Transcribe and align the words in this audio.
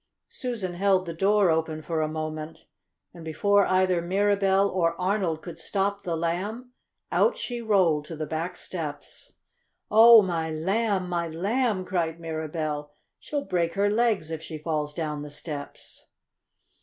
Susan 0.29 0.73
held 0.73 1.05
the 1.05 1.13
door 1.13 1.51
open 1.51 1.79
for 1.83 2.01
a 2.01 2.07
moment, 2.07 2.65
and 3.13 3.23
before 3.23 3.67
either 3.67 4.01
Mirabell 4.01 4.67
or 4.67 4.99
Arnold 4.99 5.43
could 5.43 5.59
stop 5.59 6.01
the 6.01 6.17
Lamb, 6.17 6.71
out 7.11 7.37
she 7.37 7.61
rolled 7.61 8.05
to 8.05 8.15
the 8.15 8.25
back 8.25 8.55
steps. 8.55 9.33
"Oh, 9.91 10.23
my 10.23 10.49
Lamb! 10.49 11.07
My 11.07 11.27
Lamb!" 11.27 11.85
cried 11.85 12.19
Mirabell. 12.19 12.89
"She'll 13.19 13.45
break 13.45 13.75
her 13.75 13.91
legs 13.91 14.31
if 14.31 14.41
she 14.41 14.57
falls 14.57 14.95
down 14.95 15.21
the 15.21 15.29
steps!" 15.29 16.07